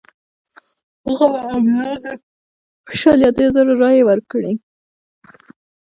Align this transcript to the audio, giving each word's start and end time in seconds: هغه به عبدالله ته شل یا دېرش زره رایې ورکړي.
هغه 1.07 1.25
به 1.31 1.39
عبدالله 1.47 1.95
ته 2.03 2.11
شل 2.99 3.19
یا 3.25 3.31
دېرش 3.37 3.53
زره 3.55 3.73
رایې 3.81 4.03
ورکړي. 4.09 4.53